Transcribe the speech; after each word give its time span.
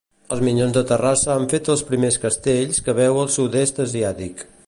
Els 0.35 0.39
Minyons 0.45 0.71
de 0.77 0.81
Terrassa 0.91 1.33
han 1.33 1.45
fet 1.51 1.69
els 1.75 1.85
primers 1.91 2.17
castells 2.25 2.83
que 2.87 2.97
veu 3.03 3.23
el 3.27 3.31
sud-est 3.37 3.83
asiàtic. 3.89 4.45